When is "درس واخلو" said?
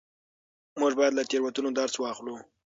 1.79-2.35